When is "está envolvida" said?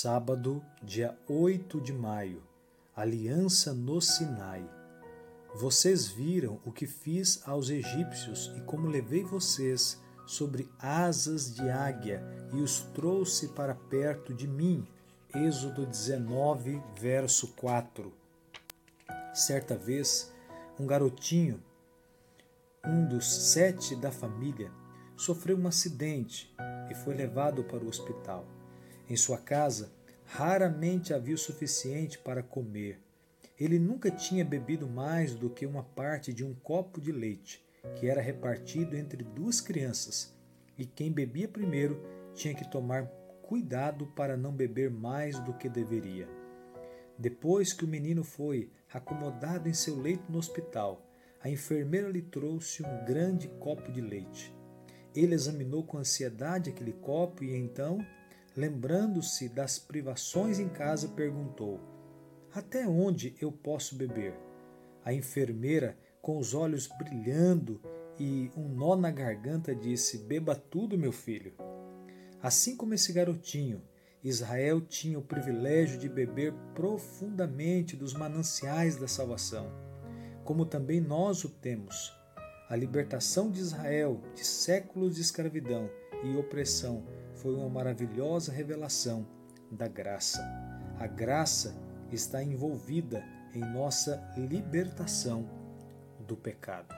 92.10-93.24